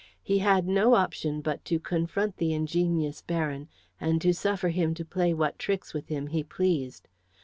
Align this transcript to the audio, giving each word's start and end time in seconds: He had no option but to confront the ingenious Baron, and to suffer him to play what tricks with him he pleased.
He 0.23 0.39
had 0.39 0.67
no 0.67 0.95
option 0.95 1.41
but 1.41 1.63
to 1.65 1.77
confront 1.79 2.37
the 2.37 2.53
ingenious 2.53 3.21
Baron, 3.21 3.69
and 3.99 4.19
to 4.23 4.33
suffer 4.33 4.69
him 4.69 4.95
to 4.95 5.05
play 5.05 5.31
what 5.31 5.59
tricks 5.59 5.93
with 5.93 6.07
him 6.07 6.25
he 6.25 6.43
pleased. 6.43 7.07